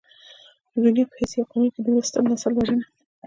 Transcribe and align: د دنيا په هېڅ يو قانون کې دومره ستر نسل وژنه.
د 0.73 0.75
دنيا 0.83 1.03
په 1.09 1.15
هېڅ 1.19 1.31
يو 1.37 1.49
قانون 1.51 1.69
کې 1.73 1.79
دومره 1.81 2.03
ستر 2.09 2.21
نسل 2.31 2.53
وژنه. 2.55 2.83